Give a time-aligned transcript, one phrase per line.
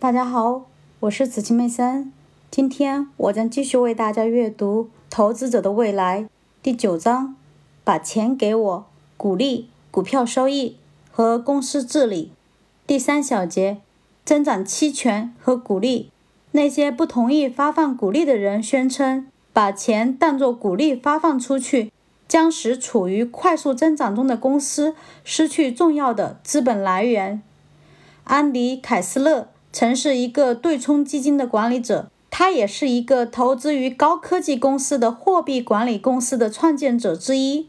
[0.00, 0.64] 大家好，
[1.00, 2.10] 我是紫金妹森。
[2.50, 6.22] 今天我将继续为大家阅读《投资者的未来》
[6.62, 7.36] 第九章：
[7.84, 8.86] 把钱给我，
[9.18, 10.78] 鼓励股票收益
[11.10, 12.32] 和公司治理。
[12.86, 13.82] 第三小节：
[14.24, 16.10] 增长期权和鼓励。
[16.52, 21.92] 那些不同意发放股利的人宣称，把钱当作股利发放出去，
[22.26, 27.42] 将使处于快速增长中的公司失去重要的资本来源。
[28.24, 29.48] 安迪·凯斯勒。
[29.72, 37.68] 曾是一个对冲基金的管理者，他也是一个投资于高科技公司的货币管理公司的创建者之一。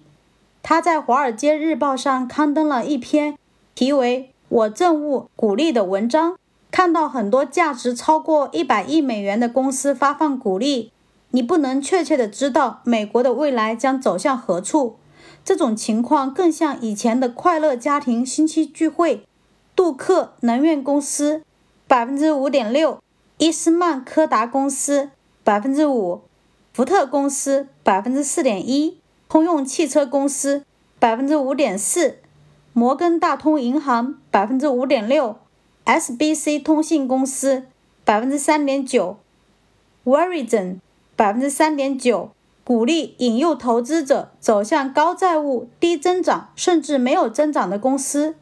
[0.63, 3.37] 他在《华尔街日报》上刊登了一篇
[3.75, 6.37] 题为“我憎恶鼓励”的文章。
[6.71, 10.91] 看到很多价值超过一百亿美元的公司发放鼓励，
[11.31, 14.95] 你不能确切的知道美国的未来将走向何处。
[15.43, 19.25] 这种情况更像以前的快乐家庭星期聚会。
[19.75, 21.43] 杜克能源公司。
[21.91, 23.03] 百分之五点六，
[23.37, 25.09] 伊斯曼柯达公司
[25.43, 26.21] 百分之五，
[26.71, 30.63] 福特公司百分之四点一，通用汽车公司
[30.99, 32.19] 百分之五点四，
[32.71, 35.35] 摩根大通银行百分之五点六
[35.83, 37.65] ，SBC 通信公司
[38.05, 39.17] 百分之三点九
[40.05, 40.77] ，Verizon
[41.17, 42.31] 百分之三点九，
[42.63, 48.35] 鼓励引诱投资者走向高债务、低增长甚至没有增长的公司。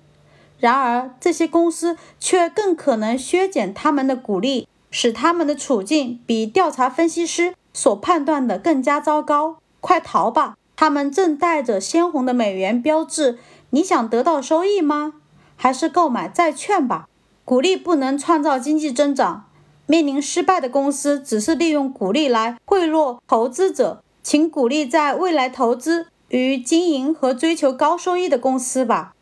[0.59, 9.57] 然而，这些公司却更可能削减他们的股利，使他们的处境比调查分析师所判断的更加糟糕。
[9.79, 10.57] 快逃吧！
[10.75, 13.39] 他们正带着鲜红的美元标志。
[13.69, 15.13] 你想得到收益吗？
[15.55, 17.07] 还是购买债券吧？
[17.45, 19.45] 股利不能创造经济增长。
[19.85, 24.03] 面临失败的公司只是利用股利来贿赂投资者。
[24.21, 29.13] 请鼓励在未来投资与经营和追求高收益的公司吧。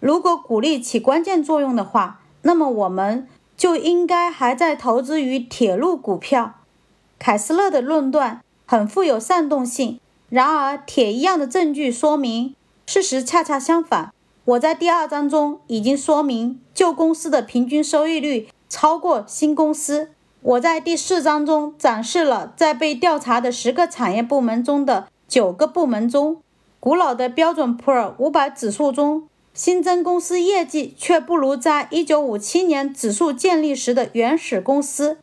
[0.00, 6.54] 如果鼓励起关键作用的话，那么我们就应该还在投资于铁路股票。
[7.18, 12.54] 凯斯勒的论断很富有煽动性，然而铁一样的证据说明
[12.86, 14.12] 事实恰恰相反。
[14.44, 20.10] 我在第二章中已经说明，旧公司的平均收益率超过新公司。
[20.40, 26.40] 我在第四章中展示了在被调查的十个产业部门中的九个部门中，
[26.78, 29.28] 古老的标准普尔五百指数中。
[29.58, 35.18] 新增公司业绩却不如在1957年指数建立时的原始公司。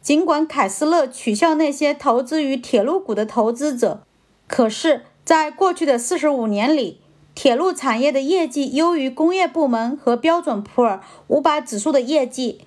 [0.00, 4.00] 尽管凯斯勒取笑那些投资于铁路股的投资者，
[4.48, 7.02] 可是，在过去的45年里，
[7.34, 12.62] 铁路产业的业绩优于工业部门和标准普尔500指数的业绩，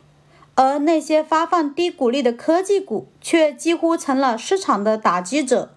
[0.53, 5.71] 而那些发放低股利的科技股却几乎成了市场的打击者。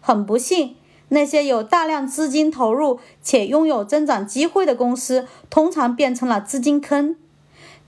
[0.00, 0.75] 很不幸。
[1.08, 7.16] 那些有大量资金投入且拥有增长机会的公司，通常变成了资金坑。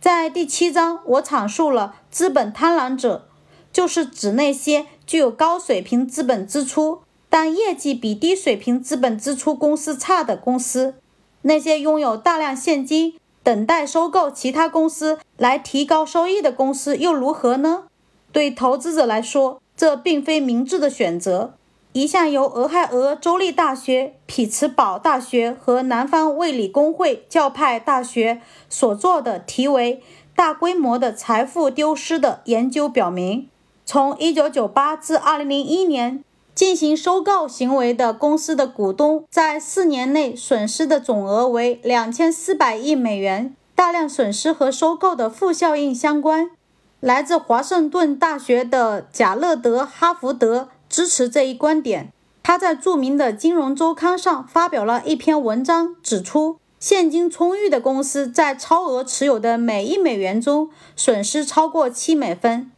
[0.01, 3.27] 在第七章，我阐述了资本贪婪者，
[3.73, 10.95] 就是指那些具有高水平资本支出但业绩比低水平资本支出公司差的公司。
[11.43, 17.85] 那些拥有大量现金等待收购其他公司来提高收益的公司又如何呢？
[18.31, 21.58] 对投资者来说，这并非明智的选择。
[21.95, 30.03] 一项由俄亥俄州立大学、匹兹堡大学和南方卫理公会教派大学所做的题为
[30.37, 33.49] “大规模的财富丢失”的研究表明，
[33.87, 36.23] 从1998至2001年
[36.55, 43.55] 进行收购行为的公司的股东在四年内损失的总额为2400亿美元。
[43.75, 46.51] 大量损失和收购的负效应相关。
[46.99, 50.69] 来自华盛顿大学的贾勒德·哈福德。
[50.89, 52.13] 支持这一观点。
[52.43, 62.71] 他在著名的《金融周刊》上发表了一篇文章，指出现金充裕的公司在超额持有的每一美元中损失超过七美分。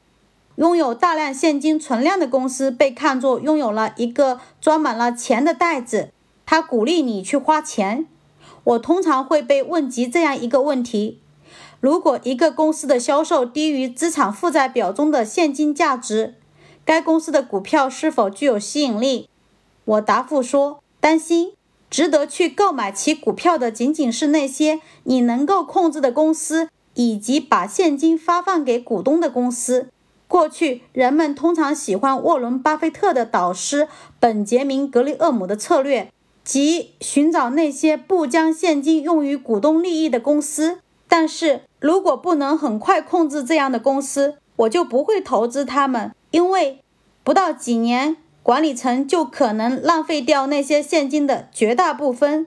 [0.56, 6.10] 拥有大量现金存量的公司被看作拥有了一个装满了钱的袋子。
[6.44, 8.06] 他鼓励你去花钱。
[8.64, 11.20] 我通常会被问及这样一个问题：
[11.78, 16.34] 如果一个公司的销售低于资产负债表中的现金价值？
[16.84, 19.28] 该公司的股票是否具有吸引力？
[19.84, 21.52] 我答复说：担心。
[21.90, 29.88] 值得去购买其股票的仅仅是那些你能够控制的公司，以及把现金发放给股东的公司。
[30.28, 33.88] 过去，人们通常喜欢沃伦·巴菲特的导师
[34.20, 36.12] 本杰明·格里厄姆的策略，
[36.44, 40.78] 即寻找那些不将现金用于股东利益的公司。
[41.08, 46.12] 但是如果不能很快控制这样的公司，我就不会投资他们。
[46.30, 46.80] 因为
[47.22, 52.46] 不到几年，管理层就可能浪费掉那些现金的绝大部分。